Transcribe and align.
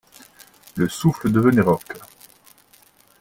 Le 0.77 0.89
souffle 0.89 1.31
devenait 1.31 1.61
rauque. 1.61 1.93